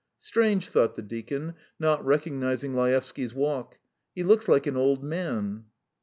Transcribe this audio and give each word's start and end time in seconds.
"Strange," 0.17 0.67
thought 0.69 0.95
the 0.95 1.03
deacon, 1.03 1.53
not 1.79 2.03
recognising 2.03 2.75
Laevsky's 2.75 3.35
walk; 3.35 3.77
"he 4.15 4.23
looks 4.23 4.47
like 4.47 4.65
an 4.65 4.75
old 4.75 5.03
man. 5.03 5.65